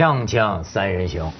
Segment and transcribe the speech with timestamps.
[0.00, 1.30] 锵锵三人行，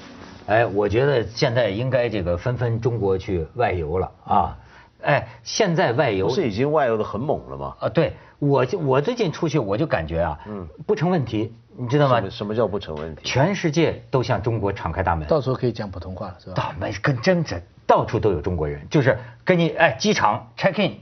[0.46, 4.58] 哎，我觉得现在应该这个纷纷中国去外游了啊！
[5.00, 7.74] 哎，现在外游不是已经外游的很猛了吗？
[7.80, 12.22] 啊，对我就我最近出去我就感觉啊，嗯，不成问题，你知道吗？
[12.28, 13.22] 什么叫不成问题？
[13.24, 16.52] 全世界都向中国敞开大门，到时候可以讲普通话了，是吧？
[16.54, 20.98] 大门跟真真到处都有中国人，就是跟你哎机场 check in，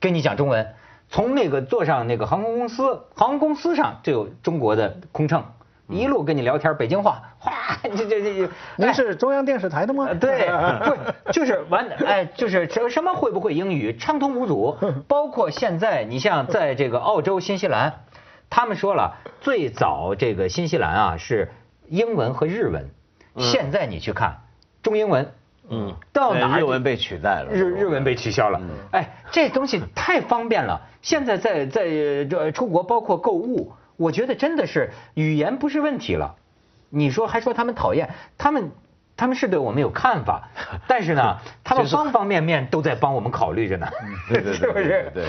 [0.00, 0.74] 跟你讲中文，
[1.08, 5.44] 从那个坐上那个航空公司，航空公司上就有中国的空乘。
[5.88, 7.52] 一路跟你聊天北京话，哗，
[7.82, 10.12] 这这这，您是中央电视台的吗？
[10.12, 10.46] 对，
[10.84, 14.76] 不是，就是完，哎，就是什什么会不会英语，畅通无阻。
[15.08, 18.00] 包括现在，你像在这个澳洲、新西兰，
[18.50, 21.50] 他们说了，最早这个新西兰啊是
[21.86, 22.90] 英文和日文，
[23.38, 24.42] 现在你去看
[24.82, 25.32] 中英文，
[25.70, 28.60] 嗯，到哪日文被取代了，日日文被取消了。
[28.90, 30.82] 哎，这东西太方便了。
[31.00, 31.84] 现在在在
[32.26, 33.72] 这出国，包括购物。
[33.98, 36.36] 我觉得真的是语言不是问题了，
[36.88, 38.70] 你说还说他们讨厌，他们
[39.16, 40.48] 他们是对我们有看法，
[40.86, 43.88] 但是呢， 他们方方面面都在帮我们考虑着呢，
[44.30, 45.10] 是不是？
[45.12, 45.24] 对，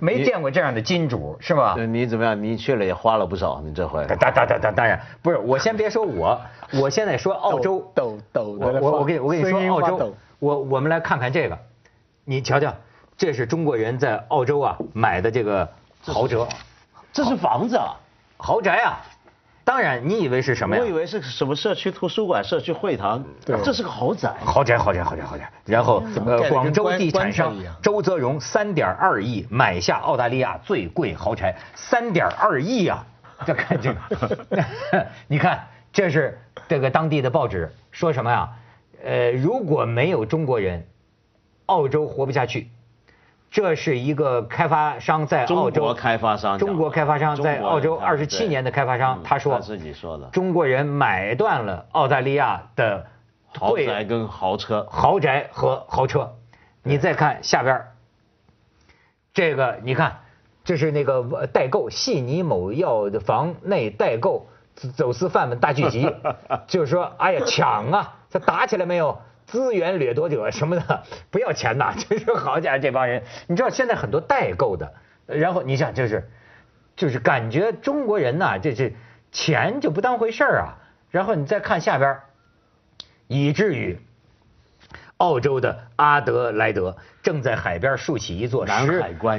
[0.00, 1.76] 没见过这样的金主是吧？
[1.88, 2.42] 你怎么样？
[2.42, 4.04] 你去了也花了不少，你这回？
[4.06, 6.40] 当当当当当然不是，我先别说我，
[6.72, 11.56] 我现在说澳洲，抖抖的，我我跟你我跟你说澳洲，我我们来看看这个，
[12.24, 12.74] 你瞧瞧，
[13.16, 15.68] 这是中国人在澳洲啊买的这个
[16.02, 16.36] 豪宅。
[17.12, 17.96] 这是房子啊，
[18.36, 19.00] 豪宅啊！
[19.62, 20.82] 当然，你以为是什么呀？
[20.82, 23.22] 我以为是什么社区图书馆、社区会堂。
[23.44, 24.34] 对，这是个豪宅。
[24.44, 25.52] 豪宅，豪宅，豪宅，豪宅。
[25.64, 33.06] 然后，呃，广州地产商周泽荣三点二亿买下澳大利亚最贵豪宅，三点二亿啊！
[33.46, 38.50] 这看这个， 你看，这是这个当地的报纸说什么呀？
[39.04, 40.86] 呃，如果没有中国人，
[41.66, 42.69] 澳洲活不下去。
[43.50, 53.06] 这是一个开发商在澳洲，中国开发商，中国开发商在澳洲二十七年的开发商，他说，他自己说的，中国人买断了澳大利亚的
[53.58, 56.36] 豪宅跟豪车，豪宅和豪车，
[56.84, 57.86] 你再看下边
[59.34, 60.20] 这个你看，
[60.62, 64.46] 这是那个代购悉尼某药房内代购
[64.96, 66.14] 走私贩们大聚集，
[66.68, 69.18] 就是说，哎呀抢啊，他打起来没有？
[69.50, 74.94] 资源掠夺者什么的 不要钱呐， 就是好家伙这帮人，你知道现在很多代购的，
[75.26, 76.30] 然后你想就是，
[76.96, 78.94] 就是感觉中国人呐，这这
[79.32, 80.78] 钱就不当回事儿啊，
[81.10, 82.18] 然后你再看下边，
[83.26, 83.98] 以至于。
[85.20, 88.66] 澳洲的阿德莱德正在海边竖起一座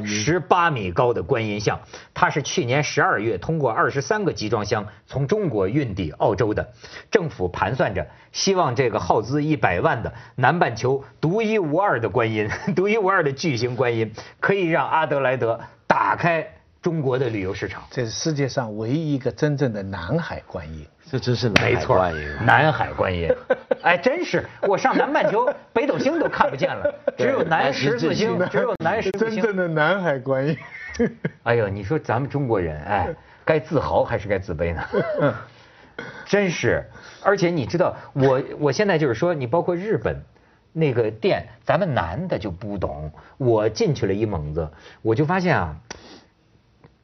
[0.05, 1.79] 十八米高的观音像，
[2.13, 6.71] 它是去年十二月通过二十三个集装箱从中国运抵澳洲的。
[7.09, 17.83] 政府盘算着，希望这个耗资一百万的南半球独一无二的观音， 独一无二的巨型观音，可以让阿德莱德打开中国的旅游市场。
[17.91, 20.85] 这是世界上唯一一个真正的南海观音。
[21.09, 22.09] 这真是没错，
[22.45, 23.29] 南海观音，
[23.83, 29.43] 哎，真是我上南半球北斗星都看不见了，只有南十字星，只有南十字星。
[29.43, 30.57] 真正的南海观音。
[31.43, 33.13] 哎呦，你说咱们中国人，哎，
[33.43, 34.81] 该自豪还是该自卑呢？
[36.25, 36.85] 真是，
[37.21, 40.23] 而且你知道，我我现在就是说，你包括日本
[40.71, 43.11] 那个店，咱们男的就不懂。
[43.37, 44.69] 我进去了一猛子，
[45.01, 45.75] 我就发现啊。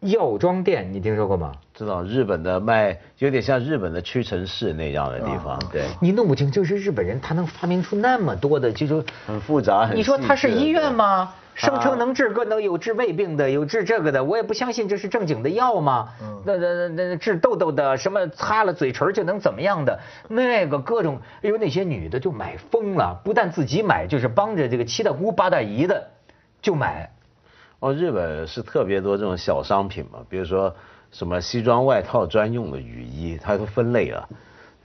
[0.02, 1.52] 药妆店，你听说过吗？
[1.74, 5.60] 知道日本的卖，有点像日本的屈臣氏那样的地方。
[5.72, 9.90] 对，你弄不清，就是日本人他能发明出那么多的，就说很复杂。
[9.94, 11.34] 你说他是医院吗？
[11.56, 16.10] 声称能治各能有治胃病的，有治这个的，我也不相信这是正经的药吗？
[16.46, 20.00] 那那那那治痘痘的，什么擦了嘴唇就能怎么样的？
[20.28, 26.08] 那个各种，哎呦那些女的就买疯了，不但自己买，就是帮着这个七大姑八大姨的
[26.62, 27.10] 就买。
[27.80, 30.76] 哦，日本是特别多这种小商品嘛，比如说
[31.12, 34.28] 什么西装外套专用的雨衣，它都分类了。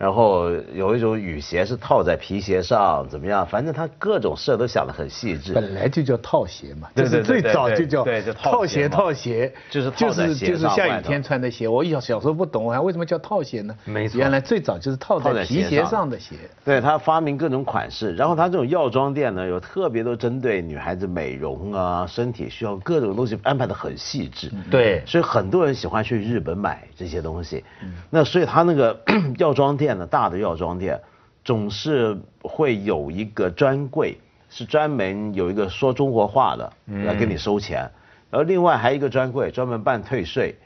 [0.02, 3.46] 然后有一种雨鞋是套在皮鞋上，怎么样？
[3.46, 5.52] 反正他各种事都想得很细致。
[5.52, 11.68] 本来就叫套鞋嘛，就是最早就叫套鞋套鞋，就是就是就是下雨天穿的鞋。
[11.68, 13.72] 我小小时候不懂还，为什么叫套鞋呢？
[13.84, 16.34] 没错，原来最早就是套在皮鞋上的鞋。
[16.64, 24.50] 对他发明各种款式，然后他这种药妆店呢，有特别多针对女孩子美容啊、身体需要各种东西安排的很细致。
[24.68, 27.62] 对，所以很多人喜欢去日本买这些东西。
[28.10, 29.00] 那所以他那个
[29.38, 29.91] 药妆店。
[30.06, 31.00] 大的药妆店
[31.44, 34.18] 总是会有一个专柜，
[34.50, 37.90] 是专门有一个说中国话的来给你收钱，
[38.30, 40.56] 然后另外还有一个专柜专门办退税，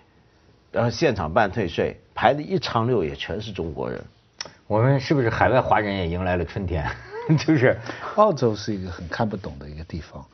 [0.73, 4.02] 然后现场办退税，排的一长溜也全是中国人。
[4.67, 6.84] 我们是不是海外华人也迎来了春天？
[7.38, 7.76] 就是
[8.14, 10.25] 澳洲是一个很看不懂的一个地方。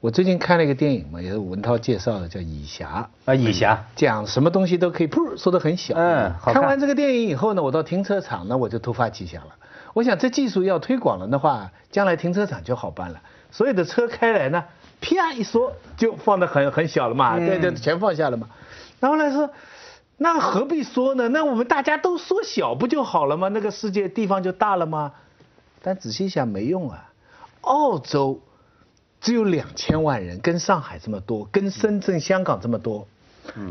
[0.00, 5.94] 我最近看了一个电影嘛，也是文涛介绍的，叫《蚁侠》啊，蚁侠讲什么东西都可以，噗，说的很小。
[5.96, 9.56] 嗯，好看完这个电影以后呢，我到停车场呢，我就突发奇想了。
[9.94, 13.20] 我想这技术要推广了的话，将来停车场就好办了。
[13.50, 14.62] 所有的车开来呢，
[15.00, 18.48] 啪一缩就放的很很小了嘛，对对，全放下了嘛。
[19.00, 19.50] 然后来说，
[20.16, 21.28] 那何必缩呢？
[21.30, 23.48] 那我们大家都缩小不就好了吗？
[23.48, 25.14] 那个世界地方就大了吗？
[25.82, 27.10] 但仔细想没用啊，
[27.62, 28.40] 澳洲。
[29.20, 33.06] 只有两千万人，跟上海这么多，跟深圳、香港这么多，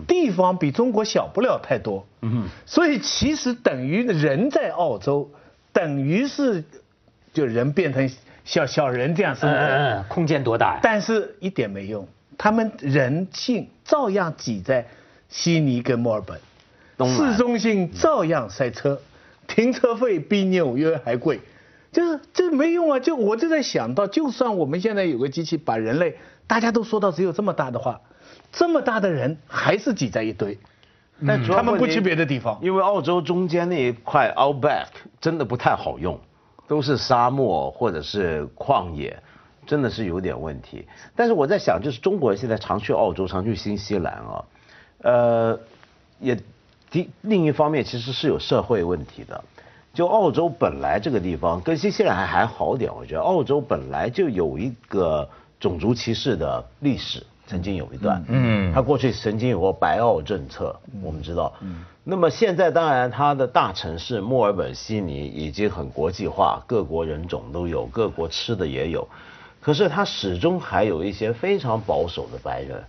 [0.07, 2.05] 地方比中国小不了太多。
[2.21, 5.29] 嗯，所以其实等于人在澳洲，
[5.71, 6.63] 等于是
[7.33, 8.09] 就人变成
[8.43, 10.79] 小小人这样生活，嗯空间多大呀？
[10.83, 12.07] 但是一点没用，
[12.37, 14.85] 他们人性照样挤在
[15.29, 16.39] 悉尼跟墨尔本，
[17.09, 18.99] 市中心照样塞车，
[19.47, 21.39] 停车费比纽约还贵。
[21.91, 22.99] 就是这没用啊！
[22.99, 28.01] 就我就在想到，就算我们现在有个机器把人类大家都说到只有这么大的话，
[28.51, 30.59] 这么大的人还是挤在一堆，
[31.25, 34.87] 但主要他们不去别的地方，因为澳洲中间那一块 Outback
[35.21, 36.19] 真的不太好用，
[36.67, 39.17] 都是沙漠或者是旷野，
[39.65, 40.85] 真的是有点问题。
[41.15, 44.45] 但是我在想，就是中国人现在常去澳洲，常去新西兰啊，
[45.01, 45.59] 呃，
[46.19, 46.37] 也
[46.91, 49.43] 第另一方面其实是有社会问题的。
[49.97, 55.27] 就澳洲本来这个地方跟新西兰还还好点，我觉得澳洲本来就有一个
[55.59, 69.07] 种族歧视的历史，曾经有一段，嗯，他过去曾经有过白澳政策，我们知道，嗯，那么现在当然它的大城市墨尔本、悉尼已经很国际化，各国人种都有，各国吃的也有，
[69.59, 72.83] 可是它始终还有一些非常保守的白人。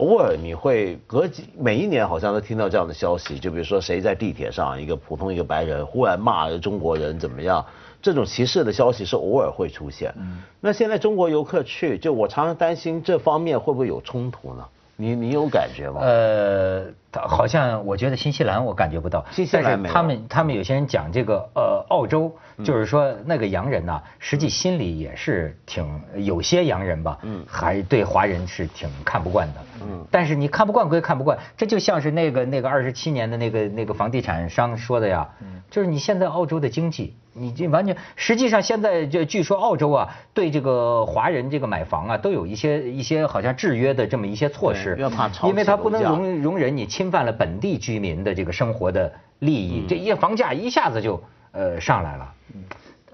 [0.00, 7.62] 偶尔你会隔几每一年好像都听到这样的消息，就比如说谁在地铁上，一个普通一个白人忽然骂中国人怎么样，
[8.00, 10.14] 这种歧视的消息是偶尔会出现。
[10.58, 14.64] 那现在中国游客去，就我常常担心这方面会不会有冲突呢？
[15.00, 16.00] 你你有感觉吗？
[16.02, 22.30] 呃，好像我觉得新西兰我感觉不到，新西兰他们他们有些人讲这个呃澳洲，
[22.62, 25.84] 就是说那个洋人呐，实际心里也是挺
[26.16, 37.16] 有些洋人吧，嗯，还对华人是挺看不惯的，嗯，但是你看不惯归看不惯，这就像是那个那个二十七年的那个那个房地产商说的呀，嗯，就是你现在澳洲的经济。
[37.32, 44.98] 你这完全，实际上现在就据说澳洲啊，对这个华人这个买房啊，都有一些一些好像制约的这么一些措施，
[45.44, 51.22] 因为它不能容容忍你侵犯了本地居民的这个生活的利益，这一房价一下子就
[51.52, 52.34] 呃上来了。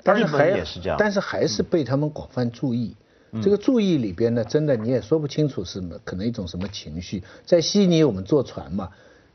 [0.03, 2.97] 但是还是这样，但是还是被他们广泛注意。
[3.43, 7.23] 这个注意里边呢，真的你也说不清楚是可能一种什么情绪。
[7.45, 8.89] 在悉尼我们坐船嘛，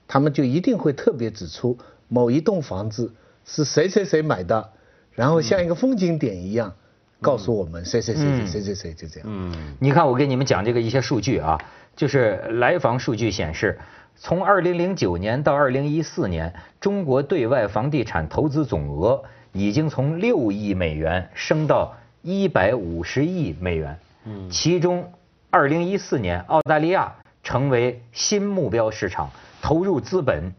[0.07, 3.13] 他们就一定会特别指出某一栋房子。
[3.45, 4.69] 是谁谁谁买的，
[5.13, 6.73] 然后像一个风景点一样，
[7.21, 9.29] 告诉我们谁谁谁谁谁谁谁就这样。
[9.29, 11.59] 嗯，你看我给你们讲这个一些数据啊，
[11.95, 13.79] 就是来访数据显示，
[14.15, 23.97] 从二零零九年到二零一四年，中国对外房地产投资总额已经从六亿美元升到一百五十亿美元。
[24.25, 25.11] 嗯，其中
[25.49, 29.29] 二零一四年澳大利亚成为新目标市场，
[29.61, 30.53] 投入资本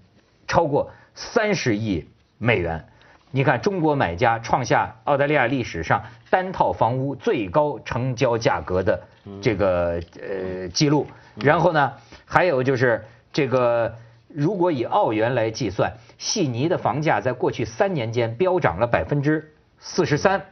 [0.47, 2.05] 超过三十亿。
[2.43, 2.85] 美元，
[3.31, 9.01] 你看中国买家创下澳大利亚历史上单套房屋最高成交价格的
[9.41, 11.07] 这个呃记录。
[11.37, 11.93] 然后呢，
[12.27, 13.95] 还有就是这个，
[14.27, 20.43] 如果以澳元来计算，悉尼的房价在过去三年间飙涨了百分之四十三。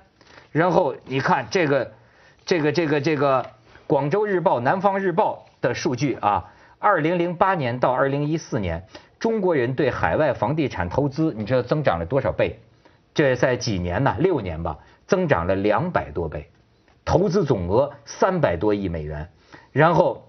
[0.52, 1.90] 然后你看这个，
[2.46, 3.44] 这个这个这个
[3.88, 8.86] 广州日报、南方日报的数据啊，二零零八年到二零一四年。
[9.20, 12.58] 中国人对海外房地产投资，你知道增长了多少倍？
[13.12, 14.16] 这在几年呢？
[14.18, 16.48] 六年吧，增长了两百多倍，
[17.04, 19.28] 投资总额三百多亿美元。
[19.72, 20.26] 然后，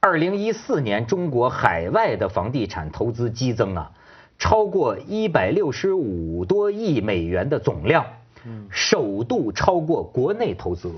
[0.00, 3.92] 二零一四年中国海外的房地产投资激增啊，
[4.38, 8.04] 超过一百六十五多亿美元的总量，
[8.68, 10.94] 首度超过国内投资额。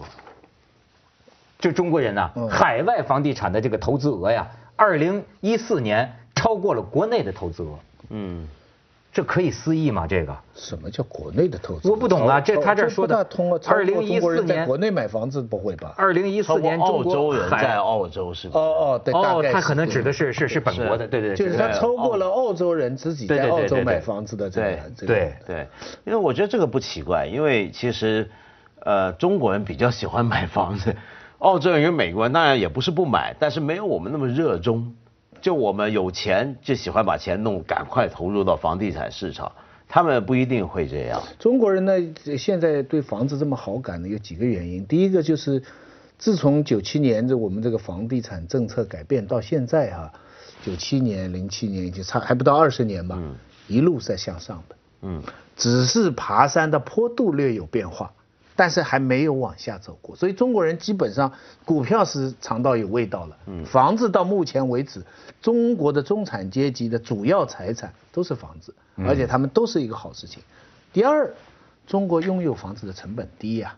[1.61, 6.17] 就中国人呐，海外房地产的这个投资额呀，二零一四年。
[6.41, 7.79] 超过了国内的投资额，
[8.09, 8.49] 嗯，
[9.13, 10.07] 这可以思议吗？
[10.07, 11.91] 这个什么叫国内的投资？
[11.91, 13.27] 我不懂啊，这他这说的。
[13.67, 15.93] 二零一四年国内买房子不会吧？
[15.99, 18.59] 二零一四年澳洲人在澳洲是吧？
[18.59, 25.67] 哦哦，对，哦，他可能指的是是是本国的，对对对，就是他超过了澳洲人自己在澳洲买房子的这个对对，
[26.07, 28.31] 因为我觉得这个不奇怪，因为其实
[28.79, 30.97] 呃中国人比较喜欢买房子，
[31.39, 34.95] 澳洲人跟美国人当然也不是不买，但是没有我们那么热衷。
[35.41, 39.51] 就我们有钱就喜欢把钱弄，赶快投入到房地产市场。
[39.93, 41.21] 他们不一定会这样。
[41.37, 41.93] 中国人呢，
[42.39, 44.87] 现在对房子这么好感呢，有几个原因。
[44.87, 45.61] 第一个就是，
[46.17, 50.13] 自从九七年这我们这个房地产政策改变到现在哈、
[50.65, 53.19] 九七年、零七年已经差还不到二十年吧，
[53.67, 55.21] 一路在向上的，嗯，
[55.57, 58.13] 只是爬山的坡度略有变化，
[58.61, 60.15] 但是还没有往下走过。
[60.15, 61.33] 所以中国人基本上
[61.65, 65.03] 股票是尝到有味道了，房子到目前为止，
[65.41, 70.43] 中国的中产阶级的主要财产都是房子，而且他们都是一个好事情。
[70.93, 71.33] 第二，
[71.87, 73.75] 中国拥有房子的成本低呀、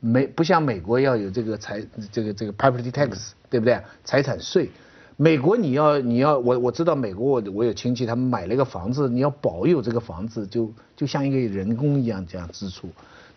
[0.00, 3.78] 美不像美国要有这个财这个这个 property tax，、对不对？
[4.02, 4.70] 财产税，
[5.18, 12.88] 美国你要你要我我知道美国我我有亲戚他们买了一个房子，你要保有这个房子就就像一个人工一样这样支出。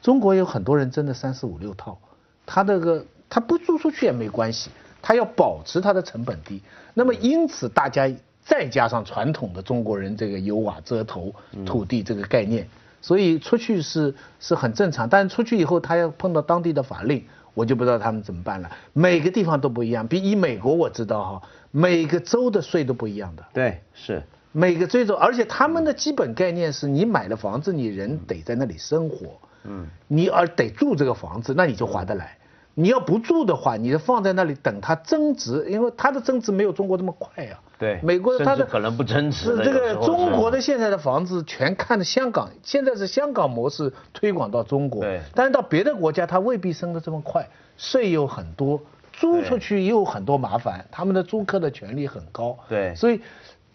[0.03, 1.97] 中国有很多人真的三四五六套，
[2.45, 4.69] 他这个他不租出去也没关系，
[5.01, 6.61] 他要保持他的成本低。
[6.93, 8.07] 那么因此大家
[8.45, 11.33] 再加上传统的中国人这个有瓦遮头
[11.65, 12.67] 土地这个概念。
[13.01, 18.71] 所以出去是是很正常，但是出去以后他要碰到当地的法令，我就不知道他们怎么办了。
[18.93, 21.41] 每个地方都不一样，比以美国我知道哈，
[21.71, 32.37] 每个州的税都不一样的，对，是，每个州州，而且他们的基本概念是你买了房子，你人得在那里生活，嗯，你而得住这个房子，那你就划得来。
[32.75, 37.61] 你要不住的话，你就放在那里等它增值，因为它的增值没有中国这么快啊。
[37.77, 53.21] 对美国它的可能不增值是这个中国的现在的房子全看的香港，现在是香港模式推广到中国，对但是到别的国家它未必升得这么快，税又很多，租出去又有很多麻烦，他们的租客的权利很高，对所以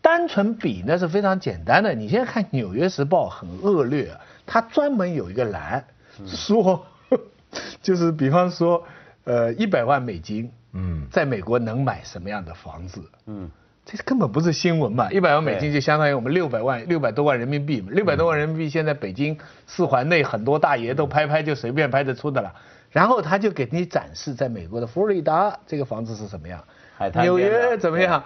[0.01, 1.95] 单纯比那是非常简单的。
[1.95, 4.11] 你现在看《纽约时报》很恶劣，
[4.49, 5.85] 它专门有一个栏
[6.27, 6.85] 说，
[7.83, 8.83] 就是比方说，
[9.25, 13.01] 呃，一百万美金，嗯在美国能买什么样的房子？
[13.27, 13.51] 嗯，
[13.85, 15.11] 这根本不是新闻嘛！
[15.13, 22.55] 一百万美金就相当于我们六百万六百多万人民币嘛，六百多万人民币现在北京四环内很多大爷都拍拍就随便拍得出的了。
[22.91, 26.65] 然后他就给你展示在美国的佛罗里达这个房子是什么样
[26.97, 28.25] 海，滩纽约怎么样，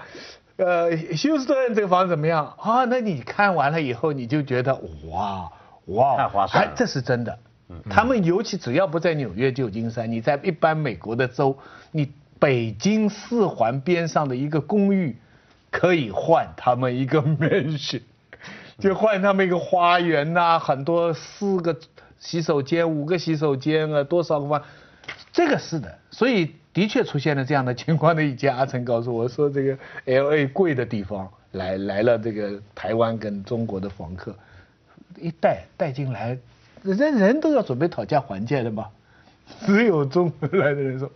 [0.57, 2.85] 呃，休斯顿这个房子怎么样啊？
[2.85, 4.73] 那你看完了以后你就觉得
[5.11, 5.51] 哇
[5.87, 7.39] 哇，太划算了哎这是真的。
[7.89, 11.57] 他们尤其只要不在纽约、旧金山，你在一般美国的州，
[11.91, 15.17] 你北京四环边上的一个公寓，
[15.71, 18.03] 可以换他们一个 mansion，
[18.79, 21.75] 就换他们一个花园呐、很多四个
[22.19, 24.63] 洗手间、五个洗手间啊，多少个房，
[25.33, 28.15] 这个是的，所以的确出现了这样的情况。
[28.15, 34.37] 的以前阿成告诉我说，这个 L A 贵的地方来来了这个台湾跟中国的房客，
[35.23, 36.37] 一带带进来，
[36.83, 38.89] 人人都要准备讨价还价的嘛，
[39.65, 41.09] 只有中国来的人说，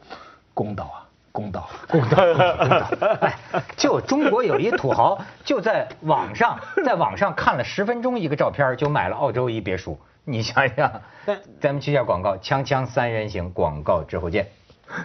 [0.54, 2.86] 公道啊，公道， 公道，公道。
[3.20, 3.34] 哎，
[3.76, 9.98] 就中国有一土豪，就在网上，在网上看了十分钟一个照片，就买了澳洲一别墅。
[10.24, 11.02] 你想想，
[11.60, 14.46] 咱们去下广告，锵锵三人行，广告之后见。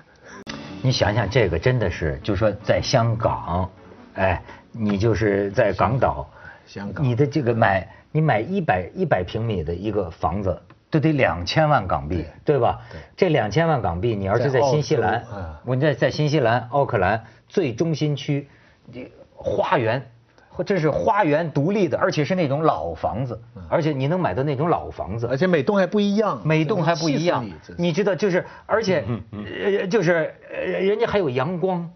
[0.83, 3.69] 你想想，这个真的是，就说在香港，
[4.13, 4.41] 哎，
[4.71, 6.27] 你就是在港岛，
[6.65, 12.81] 香港你的这个买，你买一百一百平米的一个房子，都得两千万港币，对吧？
[13.15, 15.23] 这两千万港币，你要是在新西兰
[15.65, 18.47] 我在在新西兰奥克兰最中心区，
[18.91, 20.05] 这花园，
[20.65, 31.89] 这是花园独立的，而且是那种老房子，而且你能买到那种老房子，而且每栋还不一样，每栋还不一样，你你知道，就是而且呃就是呃人家还有阳光。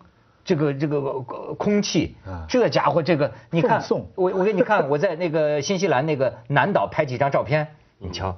[0.46, 3.84] 这个这个呃空气啊，这家伙这个你看
[4.14, 8.38] 我我给你看，我在那个新西兰那个南岛拍几张照片，你瞧，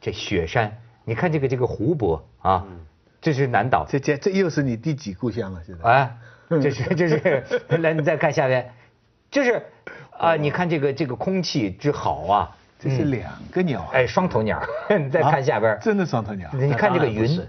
[0.00, 2.66] 这雪山，你看这个这个湖泊啊，
[3.20, 5.62] 这是南岛，这这这又是你第几故乡了？
[5.64, 5.88] 现在？
[5.88, 6.16] 哎，
[6.48, 7.44] 这是这是，
[7.78, 8.72] 来你再看下边，
[9.30, 9.62] 就是
[10.18, 12.56] 啊，你看这个这个空气之好啊，
[12.88, 16.48] 这是两个鸟，哎，双头鸟， 你再看下边啊，真的双头鸟。
[16.52, 17.40] 你看这个云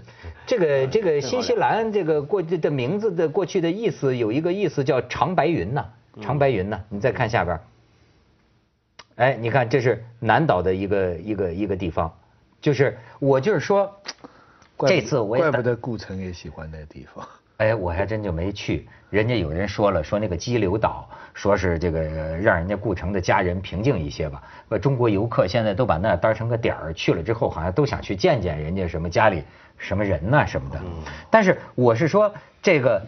[0.46, 5.84] 这个这个新西兰这个过去的名字的过去的意思有一个意思叫长白云呐，
[6.20, 7.60] 长白云呐，你再看下边，
[9.16, 12.12] 哎，你看这是南岛的一个一个一个地方，
[12.60, 14.00] 就是我就是说，
[14.86, 17.26] 这次我也打怪不得顾城也喜欢那个地方。
[17.58, 18.88] 哎，我还真就没去。
[19.10, 24.40] 人家有人说了，说那个激流岛，说是这个呃让人家顾城的家人平静一些吧。
[24.68, 29.42] 呃，中国游客现在都把那儿当成个点儿，去了之后好像都想去见见人家什么家里
[29.76, 30.80] 什么人呐、什么的。
[31.30, 33.02] 但是我是说这个，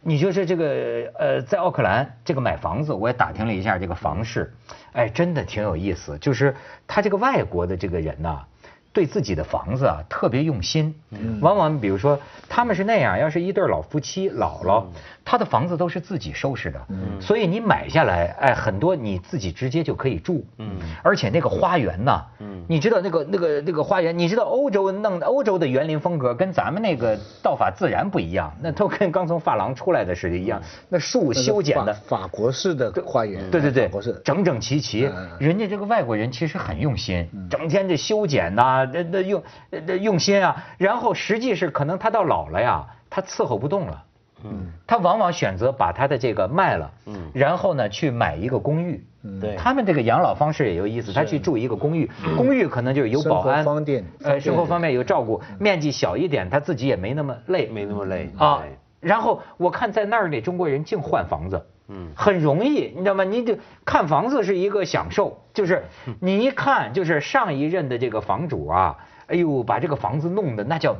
[0.00, 4.54] 你就是这个呃，在奥克兰这个买房子，我也打听了一下这个房市，
[4.92, 6.16] 哎，真的挺有意思。
[6.18, 6.54] 就是
[6.86, 8.44] 他这个外国的这个人呐、
[8.92, 10.94] 对自己的房子啊特别用心，
[11.40, 12.18] 往往比如说
[12.48, 14.84] 他们是那样，要是一对老夫妻姥姥，
[15.30, 16.80] 他的房子都是自己收拾的，
[17.20, 31.92] 所以你买下来，哎，很多你自己直接就可以住，嗯，而且那个花园呢，嗯，你知道那个那个那个花园，你知道欧洲弄的欧洲的园林风格跟咱们那个道法自然不一样，那都跟刚从发廊出来的似的一样，那树修剪的。
[31.92, 44.04] 法国式的花园，对对对法国式，整整齐齐，人家这个外国人其实很用心，整天这修剪呐，那那用那用心啊，然后实际是可能他到老了呀，他伺候不动了。
[44.44, 58.62] 嗯，他往往选择把他的这个卖了，嗯，然后呢去买一个公寓，嗯，对，他们这个养老方式也有意思，他去住一个公寓，公寓可能就是有保安，方便，呃，生活方面有照顾，面积小一点，他自己也没那么累，没那么累啊。
[59.00, 63.22] 然后我看在那儿的中国人净换房子，嗯，很容易，你知道吗？
[63.22, 65.84] 你就看房子是一个享受，就是
[66.20, 68.96] 你一看就是上一任的这个房主啊，
[69.28, 70.96] 哎呦，把这个房子弄得那叫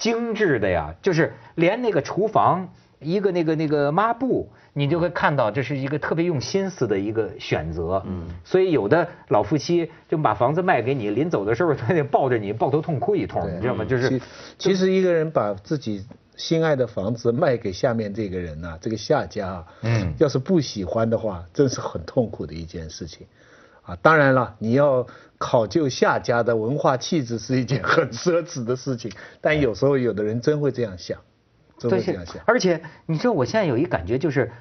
[0.00, 2.68] 精致的呀，就是连那个厨房。
[3.02, 8.02] 一个那个那个抹布，你就会看到这是一个特别用心思的一个选择。
[8.04, 13.86] 嗯，所以有的老夫妻就把房子卖给你，临走的时候他得抱着你抱头痛哭一通，你知道吗？
[13.86, 14.20] 就是，
[14.58, 16.04] 其实一个人把自己
[16.36, 23.26] 心爱的房子卖给下面这个人呐，这个下家，嗯，要是不喜欢的话，真是很痛苦的一件事情。
[23.82, 25.06] 啊，当然了，你要
[25.38, 29.10] 考究下家的文化气质是一件很奢侈的事情，
[29.40, 31.18] 但有时候有的人真会这样想。
[31.78, 34.52] 真会这样想，而且你知道，我现在有一感觉，就是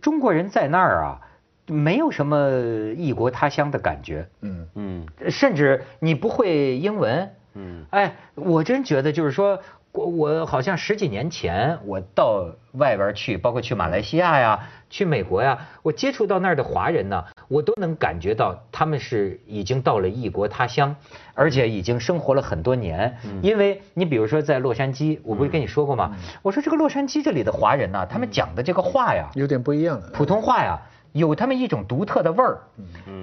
[0.00, 1.20] 中国人在那儿啊，
[1.66, 2.50] 没有什么
[2.96, 4.26] 异国他乡的感觉。
[4.40, 7.30] 嗯嗯，甚至你不会英文。
[7.54, 9.60] 嗯，哎，我真觉得就是说。
[9.94, 20.96] 我我好像十几年前我到外边去，包括去马来西亚呀，去美国呀，我接触到那儿的华人呢，我都能感觉到他们是已经到了异国他乡，
[21.34, 23.14] 而且已经生活了很多年。
[23.42, 26.16] 因为你比如说在洛杉矶，我不是跟你说过吗？
[26.40, 30.80] 我说这个洛杉矶这里的华人呢，他们讲的这个话呀，有点不一样，普通话呀。
[31.12, 32.58] 有他们一种独特的味儿，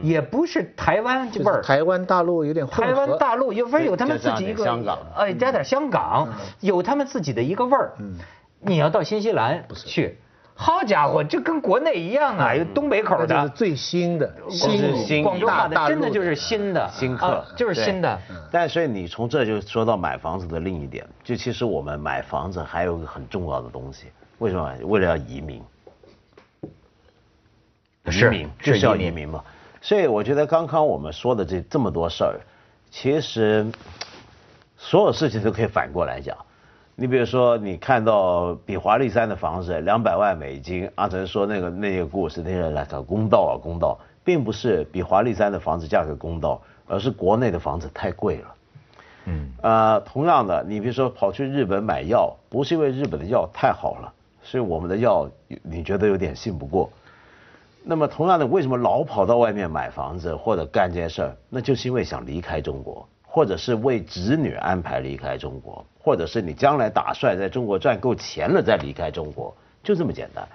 [0.03, 1.63] 也不是台湾味儿。
[1.63, 7.93] 台湾大陆有点台湾大陆有味儿，有他们自己一个香港，哎，加点香港，有他们自己的一个味儿。
[8.61, 10.19] 你要到新西兰去，
[10.61, 18.19] 好家伙，这跟国内一样啊，有东北口的，最新的，新广州话的，真的就是新的新客，就是新的。
[18.51, 24.07] 但所以你从这就说到买房子的另一点，就其实我们买房子还有一个很重要的东西，
[24.39, 24.69] 为什么？
[24.83, 25.63] 为了要移民。
[28.03, 29.41] 移民就是要移民嘛，
[29.79, 32.37] 所以我觉得刚刚我们说的这这么多事儿，
[32.91, 33.65] 其实
[34.75, 36.35] 所有事情都可以反过来讲。
[36.99, 48.55] 你比如说，你看到比华利山的房子两百万美金，阿成说那个那个故事，那个来个公道啊公道，并不是比华利山的房子价格公道，而是国内的房子太贵了。
[49.27, 54.11] 嗯，呃，同样的，你比如说跑去日本买药，不是因为日本的药太好了，
[54.43, 55.25] 是我们的药
[55.63, 56.89] 你觉得有点信不过。
[57.81, 61.37] 那么同样的，为什么老跑到外面买房子或者干这些事儿？
[61.47, 70.47] 那就是因为想离开中国，或者是为子女安排离开中国，或者是你将来打算在中国赚够钱了再离开中国，就这么简单。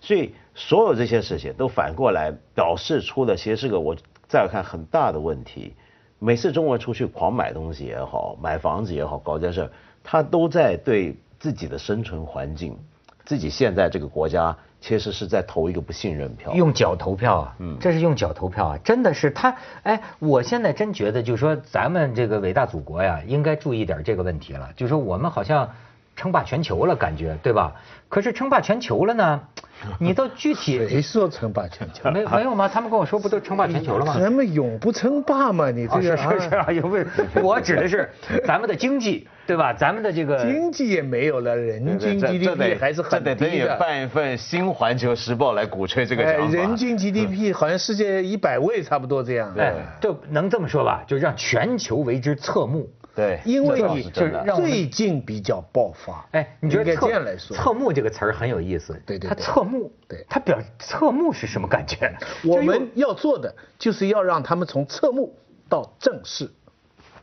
[0.00, 3.96] 所以所有这些事情都反过来表示出的，其实是个我
[4.28, 5.72] 再看很大的问题。
[6.18, 9.70] 每次中国出去狂买东西也好，买房子也好，搞这事儿，
[10.02, 12.76] 他都在对自己的生存环境，
[13.24, 14.56] 自己现在这个国家。
[14.86, 25.70] 其实是在投一个不信任票，用脚投票啊，嗯，这是用脚投票啊，真的是他，哎，我现在真觉得，就是说咱们这个伟大祖国呀，应该注意点这个问题了，就是说我们好像
[26.16, 27.72] 称霸全球了，感觉对吧？
[28.08, 29.40] 可是称霸全球了呢？
[30.00, 32.10] 你到具体谁说称霸全球？
[32.10, 32.66] 没没有吗？
[32.66, 34.16] 他们跟我说不都称霸全球了吗？
[34.18, 35.70] 咱们永不称霸嘛？
[35.70, 36.96] 你这个是是啊，永不。
[37.42, 38.08] 我指的是
[38.46, 39.74] 咱们的经济，对吧？
[39.74, 43.36] 咱们的这个经济也没有了，人均 GDP 还是很低的。
[43.36, 46.56] 这得办一份新环球时报来鼓吹这个讲法。
[46.56, 49.54] 人均 GDP 好像世界一百位差不多这样。
[49.58, 51.04] 哎，就能这么说吧？
[51.06, 52.88] 就让全球为之侧目。
[53.16, 56.28] 对，因为你就是最近比较爆发。
[56.32, 58.92] 哎，你觉得这样来说，侧目这个词儿很有意思。
[59.06, 62.14] 对对，他侧目，对，他表侧目是什么感觉？
[62.44, 65.34] 我们要做的就是要让他们从侧目
[65.66, 66.50] 到正视。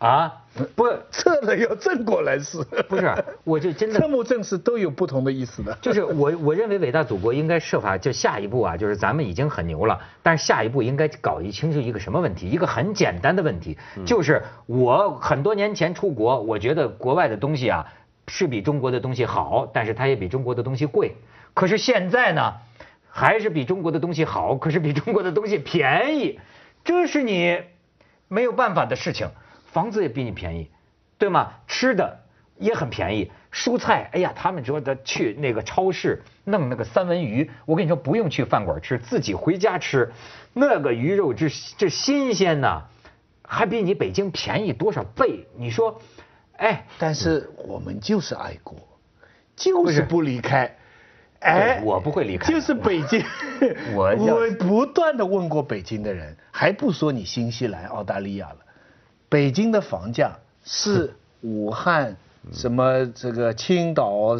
[0.03, 0.43] 啊，
[0.75, 3.09] 不，侧的要正过来是，不是？
[3.45, 5.73] 我就真的侧目正视都有不同的意思的。
[5.81, 12.49] 就是我我认为伟大祖国应该设法，就下一步啊，就是咱们已经很牛了，但是下一步应该搞一清楚一个什么问题？
[12.49, 17.85] 一个很简单的问题，就是我很多年前出国，我觉得国外的东西啊
[18.27, 21.15] 是比中国的东西好，但是它也比中国的东西贵。
[21.53, 22.55] 可是现在呢，
[23.09, 26.41] 还是比中国的东西好，可是比中国的东西便宜，
[26.83, 27.61] 这是你
[28.27, 29.29] 没有办法的事情。
[29.73, 30.69] 房子也比你便宜，
[31.17, 31.53] 对吗？
[31.67, 32.19] 吃的
[32.57, 33.31] 也很便宜。
[33.51, 40.11] 蔬菜，哎呀，他们说的去那个超市弄那个三文鱼，我跟你说不用去饭馆吃，自己回家吃，
[40.53, 42.83] 那个鱼肉这这新鲜呐，
[43.43, 45.47] 还比你北京便宜多少倍？
[45.55, 46.01] 你说，
[46.57, 48.77] 哎，但是我们就是爱国，
[49.55, 50.75] 就是不离开。
[51.41, 52.51] 哎，我不会离开。
[52.51, 53.23] 就是北京，
[53.93, 58.57] 我 我不断的问过北京的人，还不说你新西兰、澳大利亚了，
[59.33, 62.15] 北京的房价是武汉、
[62.51, 64.37] 什么这个青岛，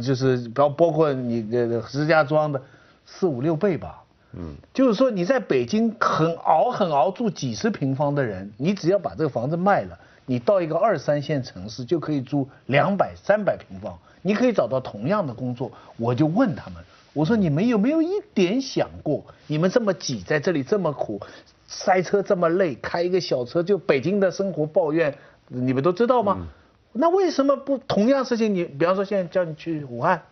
[0.00, 2.62] 就是包包括你的石家庄的
[3.04, 4.04] 四五六倍吧。
[4.34, 13.98] 嗯，就是说你在北京很熬很熬住几十平方的人，你只要把这个房子卖了，你到一个二三线城市就可以住两百、三百平方。
[14.22, 16.80] 你可以找到同样的工作，我就问他们，
[17.12, 21.20] 我说你们有没有一点想过，你们这么挤在这里这么苦，
[21.66, 25.16] 塞车这么累，开一个小车就北京的生活抱怨，
[25.48, 26.46] 你们都知道吗？
[26.92, 30.22] 那为什么不同样事情你，比方说现在叫你去武汉，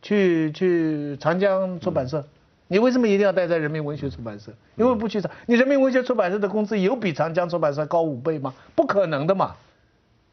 [0.00, 2.24] 去去长江出版社，
[2.68, 4.52] 你为什么一定要待在人民文学出版社？
[4.76, 8.54] 因为不去长，你人民文学出版社的工资有比长江出版社高五倍吗？
[8.76, 9.56] 不可能的嘛，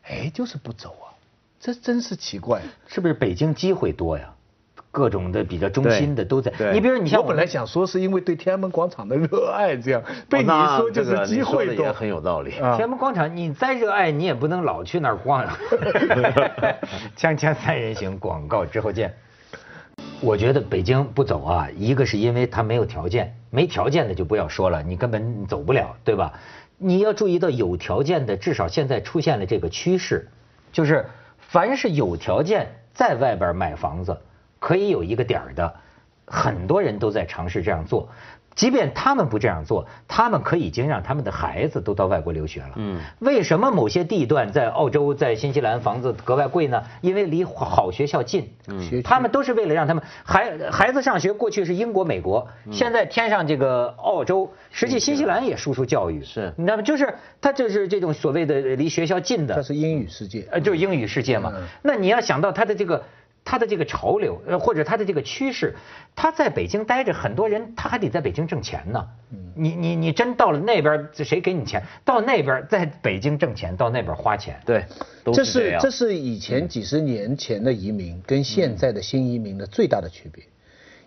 [0.04, 1.10] 哎，就是不走啊。
[1.60, 4.34] 这真是奇怪，是不是北京机会多呀？
[4.92, 6.52] 各种的比较中心的都在。
[6.74, 12.52] 你比如你像我本来想说是因为对天安门广场的热爱，这样被你说就是机会多，也很有道理。
[12.52, 15.58] 天安门广场你再热爱，你也不能老去那儿逛呀。
[17.18, 19.14] 锵锵三人行广告之后见。
[20.20, 26.34] 我觉得北京不走啊，一个是因为它没有条件，没条件的就不要说了，你根本走不了，对吧？
[26.78, 30.28] 你要注意到有条件的，至少现在出现了这个趋势，
[30.72, 31.06] 就是。
[31.52, 34.18] 凡是有条件在外边买房子，
[34.62, 35.74] 可以有一个点儿的，
[36.26, 38.08] 很多人都在尝试这样做。
[38.54, 42.72] 即便他们不这样做，他们可已经让他们的孩子都到外国留学了。
[42.76, 46.84] 嗯，为什么某些地段在澳洲、在新西兰房子格外贵呢？
[47.00, 48.52] 因为离好学校近。
[48.68, 51.32] 嗯，他们都是为了让他们孩孩子上学。
[51.32, 56.22] 过去是英国、美国，现在添上这个澳洲，实际新西兰也输出教育。
[56.22, 56.84] 是，你知道吗？
[56.84, 59.56] 就是他就是这种所谓的离学校近的。
[59.56, 60.46] 这是英语世界。
[60.52, 61.54] 呃，就是英语世界嘛。
[61.82, 63.02] 那你要想到他的这个。
[63.44, 65.76] 他的这个潮流，呃，或者他的这个趋势，
[66.16, 69.08] 他在北京待着，很多人他还得在北京挣钱呢。
[69.56, 71.84] 你你你真到了那边，谁给你钱？
[72.06, 74.60] 到那边在北京挣钱，到那边花钱。
[74.66, 74.86] 对，
[75.34, 80.44] 这是这是以前几十年前的移民跟现在的新移民的最大的区别。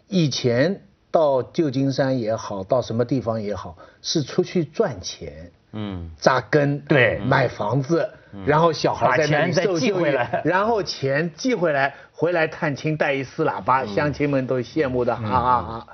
[0.09, 5.51] 以前到旧金山也好，到什么地方也好，是出去赚钱。
[5.75, 8.09] 嗯，扎根对，买房子，
[8.47, 15.87] 然后小孩在那里受教育，然后钱寄回来，回来探亲带一撕喇叭，乡亲们都羡慕的哈哈哈。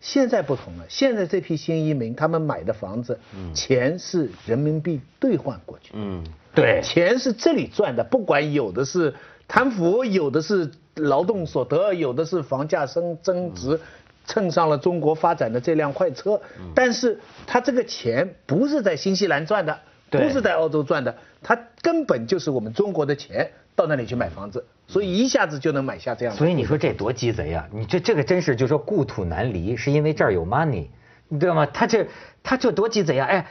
[0.00, 3.18] 现在不同了，现在这批新移民他们买的房子，
[3.54, 9.14] 钱是人民币兑换过去，嗯，对，钱是这里赚的，不管有的是
[9.46, 13.78] 贪腐，有的是劳动所得，有的是房价升增值。
[14.26, 16.40] 蹭上了中国发展的这辆快车，
[16.74, 19.78] 但是他这个钱不是在新西兰赚的，
[20.10, 26.34] 不是在澳洲赚的，他根本就是我们中国的钱到那里去买房子，所以一下子就能买下这样。
[26.34, 27.66] 所以你说这多鸡贼啊！
[27.72, 30.88] 你这这个真是就说故土难离，是因为这儿有 money，
[31.28, 31.64] 你知道吗？
[31.66, 32.06] 他这
[32.42, 33.26] 他这多鸡贼啊！
[33.26, 33.46] 哎。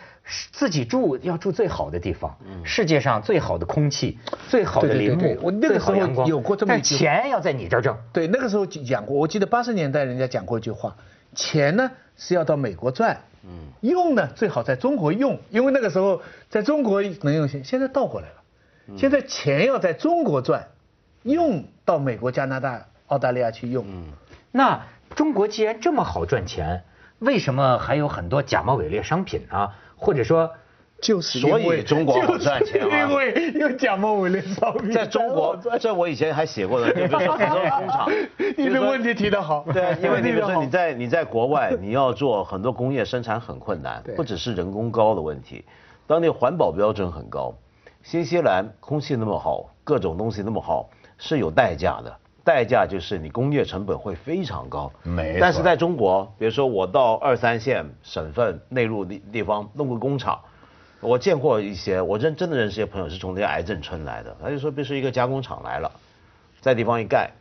[0.51, 4.17] 自己住要住最好的地方，世界上最好的空气，
[4.49, 7.95] 最好的林木，我那个时候有过这么一句，但钱要在你这儿挣。
[8.11, 10.95] 对，那个时候讲过，我记得八十年代人家讲过一句话，
[11.35, 20.67] 钱呢是要到美国赚，嗯，用呢最好在中国用，因为那个时候在中国能用钱，现在倒过来了，现在钱要在中国赚，
[21.21, 23.85] 用到美国、加拿大、澳大利亚去用。
[23.87, 24.07] 嗯，
[24.51, 24.81] 那
[25.15, 26.83] 中国既然这么好赚钱，
[27.19, 29.69] 为什么还有很多假冒伪劣商品呢？
[29.95, 30.49] 或者说，
[31.01, 34.91] 就是所以中国好赚钱啊，因为又假冒伪劣商品。
[34.91, 38.09] 在中国， 这我以前还写过的，比如说很多工厂。
[38.57, 39.65] 你的问题提得好。
[39.73, 45.65] 对，因为你比如说你 在你在国外，你要做很多工业生产很困难，不只是人工高的问题，
[46.07, 47.53] 当地环保标准很高。
[48.03, 52.15] 新西兰空气那么好，各种东西那么好，是有代价的。
[52.45, 55.39] 代价就是你工业成本会非常高，没。
[55.41, 60.39] 但是在中国，比如说我到二三线省份内陆地地方弄个工厂，
[61.01, 65.91] 我见过一些，我认真的认识一些朋友是从那些癌症村来的，他就说，比如说一个加工厂来了，
[66.61, 67.31] 在地方一盖，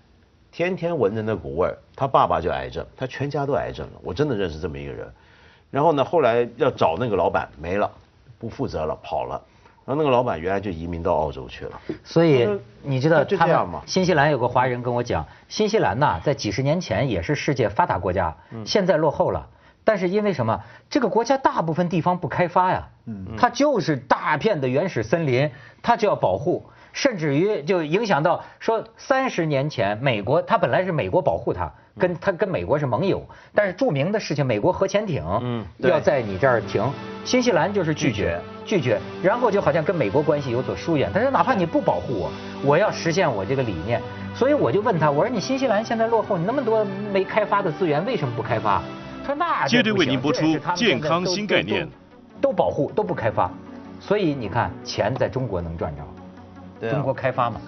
[0.51, 5.07] 天天闻着那股味儿，他爸爸就癌症，他全家都癌症了，我真的认识这么一个人。
[5.71, 7.90] 然后呢，后来要找那个老板没了，
[8.38, 9.43] 不负责了，跑了。
[9.87, 12.49] 然后那个老板原来就移民到澳洲去了，所以
[12.83, 19.49] 你知道他们新西兰有个华人跟我讲，新西兰呐，在几十年前也是世界发达国家，现在落后了。
[19.87, 20.62] 但是因为什么？
[20.88, 22.88] 这个国家大部分地方不开发呀，
[23.37, 25.51] 它就是大片的原始森林，
[25.83, 26.64] 它就要保护。
[26.94, 36.83] 甚至于就影响到说三十年前美国，他本来是美国保护他，跟他跟美国是盟友，但是著名的事情，美国核潜艇嗯要在你这儿停，
[37.24, 41.11] 新西兰就是拒绝拒绝，然后就好像跟美国关系有所疏远。
[41.12, 42.30] 他说哪怕你不保护我，
[42.64, 44.00] 我要实现我这个理念，
[44.33, 48.80] 所以我就问他，我说你新西兰现在落后，你那么多没开发的资源，为什么不开发？
[49.26, 51.88] 他说那绝对不行为您播出这是他们现在健康新概念。
[52.40, 53.50] 都都保护都不开发，
[53.98, 56.02] 所以你看钱在中国能赚着，
[56.90, 57.61] 中国开发嘛。